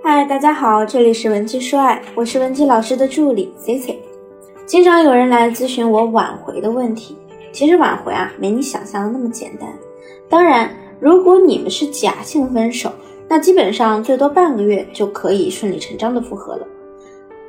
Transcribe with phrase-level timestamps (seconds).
[0.00, 3.96] 嗨，大家好，这里是文姬说爱，我是文姬老师的助理 Cici。
[4.64, 7.16] 经常有人来咨询我挽回的问题，
[7.52, 9.68] 其实挽回啊，没你想象的那么简单。
[10.28, 12.92] 当然，如果你们是假性分手，
[13.28, 16.66] 那基本上最多半个月就可以顺理成章的复合了。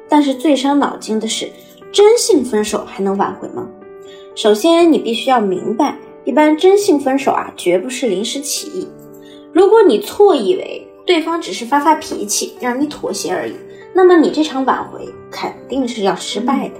[0.10, 1.48] 但是最伤脑筋的是，
[1.92, 3.68] 真性分手还能挽回吗？
[4.36, 5.96] 首先，你必须要明白，
[6.26, 8.88] 一般真性分手啊，绝不是临时起意。
[9.54, 13.56] 如果你错以为对方只是发发脾气，让你妥协而已，
[13.96, 16.76] 那么你这场挽回肯定是要失败的。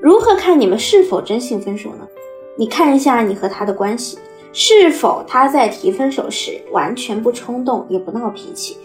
[0.00, 2.08] 如何看你们是否真性分手呢？
[2.56, 4.16] 你看一下你和他的关系，
[4.54, 8.78] 是否他在提分手时完全不冲动也不闹脾气？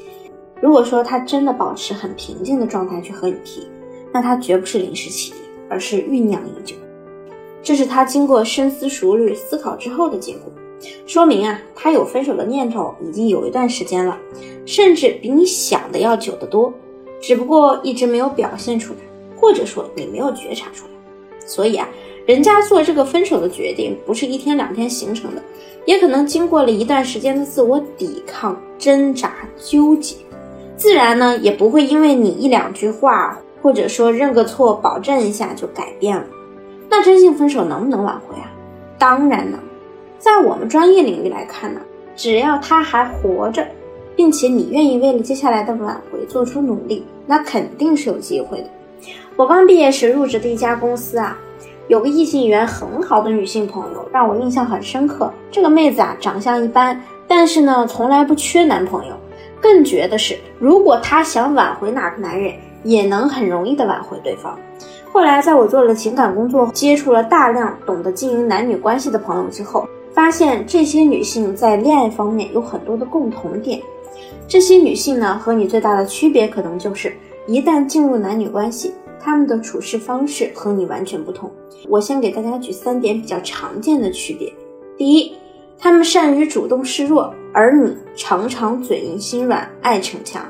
[0.61, 3.65] 如果说他真的保持很平静的状态去和你提，
[4.11, 5.35] 那他绝不是临时起意，
[5.69, 6.75] 而是酝酿已久，
[7.63, 10.51] 这是他经过深思熟虑思考之后的结果。
[11.05, 14.17] 说明啊，他有分手的念头已经有一段时间了，
[14.65, 16.73] 甚至比你想的要久得多，
[17.19, 18.99] 只不过一直没有表现出来，
[19.35, 20.91] 或者说你没有觉察出来。
[21.45, 21.89] 所以啊，
[22.25, 25.41] 人家做这个分手的决定不是一天两天形成的，
[25.85, 30.15] 也可能经过了一段时间的自我抵抗、挣扎、纠结，
[30.77, 36.25] 自然呢也不会因为你一两句话，或者说认个错、保证一下就改变了。
[36.89, 38.49] 那真性分手能不能挽回啊？
[38.97, 39.59] 当然能。
[40.19, 41.79] 在我们专业领域来看呢，
[42.15, 43.65] 只要他还活着，
[44.15, 48.67] 并且你愿意为了接下来的挽回做出努力，那肯定是有机会的。
[49.37, 51.37] 我刚毕业时入职的一家公司啊，
[51.87, 55.31] 有个异性缘很好的女性朋友，让我印象很深刻。
[55.49, 59.13] 这个妹子啊，长相一般，但是呢，从来不缺男朋友。
[59.61, 62.53] 更绝的是，如果她想挽回哪个男人，
[62.83, 64.57] 也能很容易的挽回对方。
[65.11, 69.87] 后来，在我做了情感工作，接触了大量懂得经营男女关系的朋友之后。
[70.13, 73.81] 发现这些女性在恋爱方面有很多的共同点，
[74.47, 77.13] 这些女性呢和你最大的区别可能就是
[77.47, 81.49] 一旦进入男女关系，她们的处事方式和你完全不同。
[81.87, 84.51] 我先给大家举三点比较常见的区别：
[84.97, 85.33] 第一，
[85.77, 90.43] 她们善于主动示弱，而你常常嘴硬心软，爱逞强。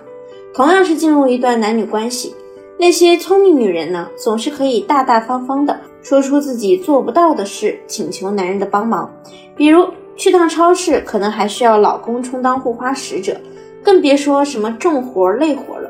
[0.53, 2.33] 同样是进入一段男女关系，
[2.79, 9.13] 那些聪明女人呢总是可以大大方方的说出自己做不到的事，请求男人的帮忙。
[9.55, 13.39] 比如去趟超市，可能还需要老公充当护花使者，
[13.83, 15.89] 更别说什么重活累活了，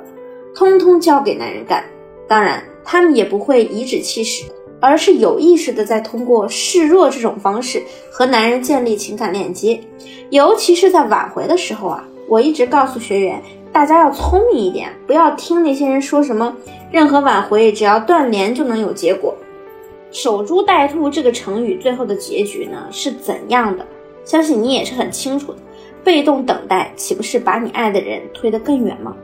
[0.55, 1.83] 通通交给男人干。
[2.27, 4.45] 当然，他们也不会颐指气使，
[4.79, 7.81] 而是有意识的在通过示弱这种方式
[8.11, 9.79] 和男人建立情感链接。
[10.29, 13.41] 尤其是在挽回的时候啊，我一直告诉学员，
[13.71, 16.55] 大家要聪明一点，不要听那些人说什么
[16.91, 19.35] 任何挽回只要断联就能有结果。
[20.11, 23.85] 守株待兔这个成语最后的结局呢是怎样的？
[24.25, 25.59] 相信你也是很清楚的。
[26.03, 29.15] 被动等待岂不是把你爱的人推得更远吗？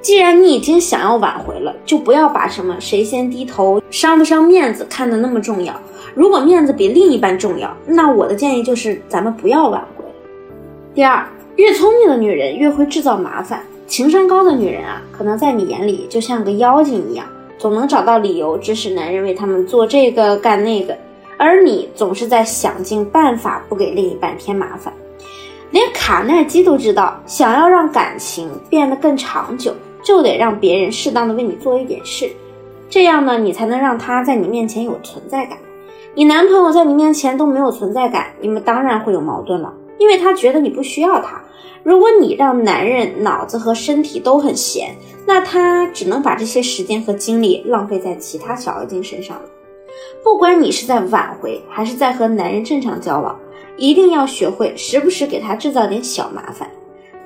[0.00, 5.74] 既然你已经想要挽回了，就不要把什么谁先低头、伤不伤面子看得那么重要。
[6.14, 10.04] 如果面子比另一半重要，那我的建议就是咱们不要挽回。
[10.94, 11.26] 第二，
[11.56, 17.26] 越聪明的女人越会制造麻烦，情商高的女人啊，可能在你眼里就像个妖精一样。
[17.62, 20.98] 总能找到理由指使男人为他们做这个干那个，
[21.38, 24.92] 而你总是在想尽办法不给另一半添麻烦。
[25.70, 29.72] 连卡耐基都知道，想要让感情变得更长久，
[30.02, 32.28] 就得让别人适当的为你做一点事，
[32.90, 35.56] 这样呢，你才能让他在你面前有存在感。
[36.16, 41.40] 你男朋友在你面前都没有存在感，你们当然会有矛盾了，因为他觉得你不需要他。
[41.84, 44.96] 如果你让男人脑子和身体都很闲，
[45.32, 49.44] 那他只能把这些时间和精力浪费在其他小妖精身上了。
[50.22, 53.34] 不管你是在挽回还是在和男人正常交往，
[53.78, 56.68] 一定要学会时不时给他制造点小麻烦，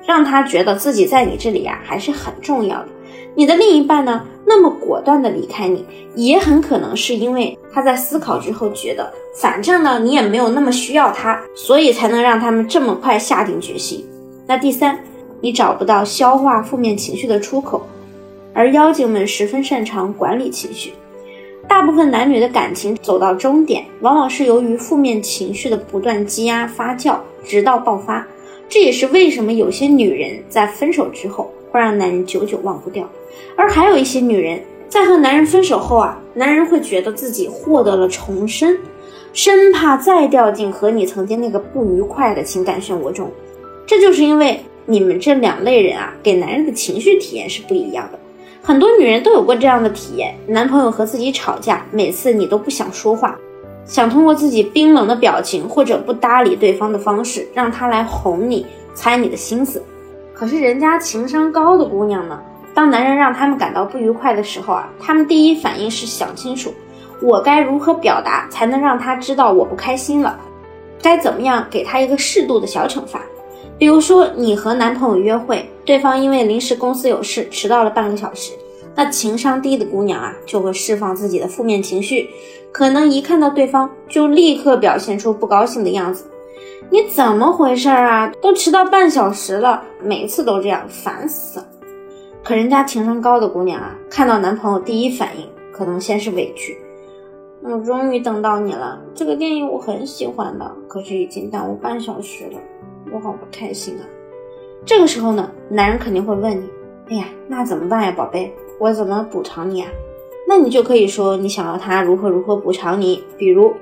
[0.05, 2.87] 让他觉得自己在你这里呀还是很重要的。
[3.35, 5.85] 你的另一半呢，那么果断的离开你，
[6.15, 14.07] 也很可能是因为他在思考之后觉得，反正呢你也没有那么需要他，所以才能让他们这么快下定决心。
[14.47, 14.97] 那第三。
[15.39, 17.85] 你找不到消化负面情绪的出口，
[18.57, 20.91] 而妖精们十分擅长管理情绪。
[21.67, 28.25] 大部分男女的感情走到终点，往往是由于负面情绪的不断积压发酵，直到爆发。
[28.67, 33.07] 这也是为什么有些女人在分手之后会让男人久久忘不掉，
[33.55, 34.59] 而还有一些女人
[34.89, 38.75] 在和男人分手后啊，男人会觉得自己获得了重生，
[39.33, 43.29] 生怕再掉进和你曾经那个不愉快的情感漩涡中。
[43.85, 44.59] 这就是因为。
[44.89, 48.17] 你们这两类人啊，给男人的情绪体验是不一样的。
[48.67, 53.33] 很多女人都有过这样的体验：男朋友和自己吵架，每次你都不想说话，
[53.85, 59.81] 想通过自己冰冷的表情或者不搭理对方的方式，让他来哄你、猜你的心思。
[60.33, 62.37] 可是人家情商高的姑娘呢？
[62.73, 66.73] 当男人让他们感到不愉快的时候啊，他们第一反应是想清楚，
[67.21, 70.37] 我该如何表达才能让他知道我不开心了，
[71.01, 73.21] 该怎么样给他一个适度的小惩罚。
[73.77, 78.53] 比如说，你和男朋友约会，对方因为临时公司有事迟到了半个小时，
[78.95, 82.29] 那情商低的姑娘啊，就会释放自己的负面情绪，
[82.71, 86.25] 可能一看到对方就立刻表现出不高兴的样子。
[86.89, 88.31] 你怎么回事啊？
[88.41, 91.67] 都迟到半小时了，每次都这样，烦死了。
[92.43, 96.77] 可人家情商高的姑娘啊，看到男朋友第一反应可能先是委屈，
[97.61, 98.99] 我终于等到你了。
[99.13, 102.59] 这个电影我很喜欢的，可是已经耽误半小时了，
[103.11, 104.03] 我好不开心啊。
[104.85, 106.69] 这个时候呢，男人肯定会问你，
[107.09, 108.53] 哎呀，那怎么办呀，宝贝？
[108.79, 109.89] 我怎么补偿你啊？
[110.47, 113.73] 那你就可以说你想要他如何如何补偿你，比如，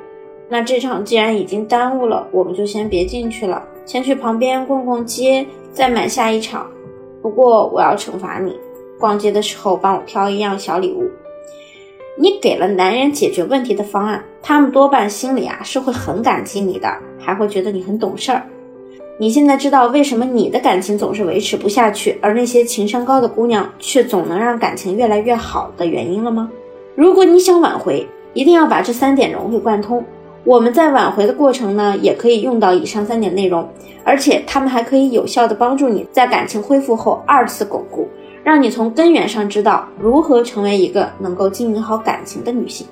[0.50, 6.68] 那这场既然已经耽误了，我们就先别进去了，先去旁边逛逛街，再买下一场。
[7.22, 8.58] 不过我要惩罚你，
[9.00, 11.10] 逛街的时候帮我挑一样小礼物。
[12.18, 16.88] 你给了男人解决问题的方案，他们多半心里啊是会很感激你的，
[17.20, 18.42] 还会觉得你很懂事儿。
[19.18, 26.50] 你现在知道为什么你的感情总是维持不下去，而那些情商高的姑娘却总能让感情越来越好的原因了吗？
[26.96, 30.04] 如果你想挽回，一定要把这三点融会贯通。
[30.44, 33.66] 我们在挽回的过程呢，也可以用到以上三点内容，
[34.04, 38.10] 而且他们还可以有效的帮助你在感情恢复后二次巩固，
[38.44, 42.86] 让你从根源上知道如何成为一个能够经营好感情的女性。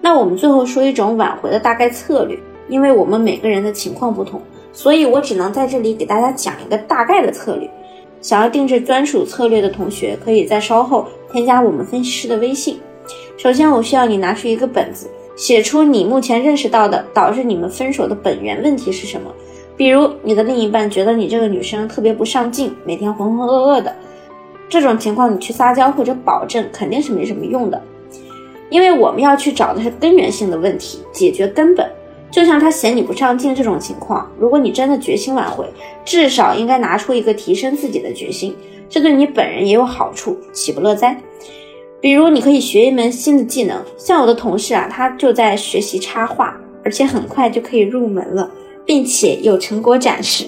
[0.00, 2.36] 那我们最后说一种挽回的大概策略，
[2.68, 7.68] 因为我们每个人的情况不同，所以我只能在这里给大家讲一个大概的策略。
[8.20, 12.78] 想要定制专属策略的同学，可以在稍后添加我们分析师的微信。
[13.36, 15.08] 首先，我需要你拿出一个本子。
[15.36, 19.32] 写出你目前认识到的导致你们分手的本源问题是什么？
[19.74, 23.96] 比如你的另一半觉得你这个女生特别不上进，每天浑浑噩噩的，
[24.68, 27.82] 这种情况你去撒娇或者保证肯定是没什么用的，
[28.68, 31.90] 因为我们要去找的是根源性的问题，解决根本。
[32.30, 35.66] 就像他嫌你不上进这种情况，如果你真的决心挽回，
[36.04, 38.56] 至少应该拿出一个提升自己的决心，
[38.88, 41.20] 这对你本人也有好处，岂不乐哉？
[42.00, 48.50] 比如，你可以学一门新的技能，像我的同事啊，他就在学习插画，而且很快就可以入门了，
[48.86, 50.46] 并且有成果展示。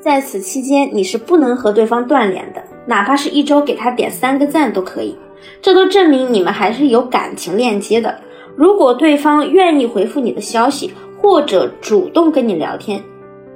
[0.00, 5.18] 在此期间，你是不能和对方断联的，哪怕是一周给他点三个赞都可以，
[5.60, 8.18] 这都证明你们还是有感情链接的。
[8.58, 13.00] 如果对方愿意回复你的消息，或者主动跟你聊天，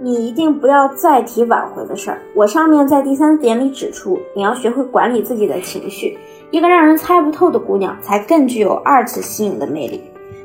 [0.00, 2.22] 你一定不要再提挽回的事儿。
[2.36, 6.16] 我上面在第三点里指出，你要学会管理自己的情绪。
[6.52, 10.00] 一个让人猜不透的姑娘，才更具有二次吸引的魅力。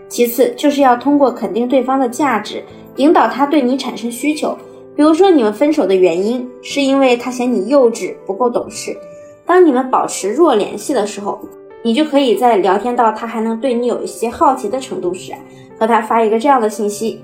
[0.08, 2.64] 其次，就是要通过肯定对方的价值，
[2.96, 4.58] 引导他对你产生需求。
[4.96, 8.98] 比如说，你们分手的原因是因为他嫌你幼稚、不够懂事。
[9.46, 11.40] 当你们保持弱联系的时候，
[11.88, 15.32] 你就可以在聊天到他还能对你有一些好奇的程度时，
[15.80, 17.22] 和他发一个这样的信息：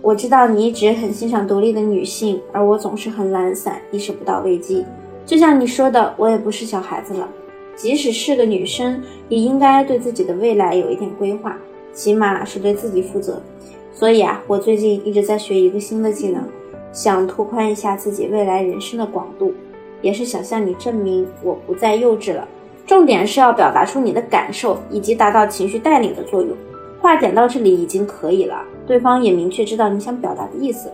[0.00, 4.84] 我知道你一直很欣赏独立的女性，而我总是很懒散，意识不到危机。
[5.26, 7.28] 就像你说的，我也不是小孩子了。
[7.74, 11.58] 即使是个女生，也应该对自己的未来有一点规划，
[11.92, 13.42] 起码是对自己负责。
[13.92, 16.44] 所以啊，我最近一直在学一个新的技能，
[16.92, 19.52] 想拓宽一下自己未来人生的广度，
[20.00, 22.46] 也是想向你证明我不再幼稚了。
[22.90, 26.50] 重点是要表达出你的感受，以及达到情绪带领的作用。
[27.00, 30.90] 话讲到这里已经可以了，对方也明确知道你想表达的意思。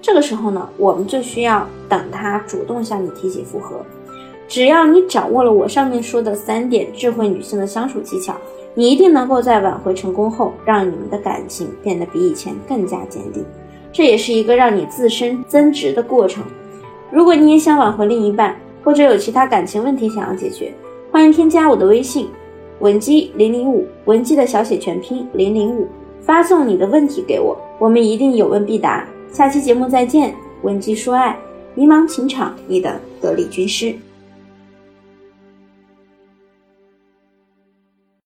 [0.00, 3.84] 这个时候呢，我们就需要等他主动向你提起复合。
[4.46, 8.32] 只要你掌握了我上面说的三点智慧女性的相处技巧，
[8.72, 13.44] 你一定能够在挽回成功后，让你们的感情变得比以前更加坚定。
[13.92, 16.44] 这也是一个让你自身增值的过程。
[17.10, 18.54] 如果你也想挽回另一半，
[18.84, 20.72] 或者有其他感情问题想要解决，
[21.12, 22.28] 欢迎添加我的微信
[22.78, 25.88] 文姬零零五，文姬的小写全拼零零五，
[26.20, 29.04] 发送你的问题给我，我们一定有问必答。
[29.32, 31.36] 下期节目再见，文姬说爱，
[31.74, 33.92] 迷茫情场，你的得力军师。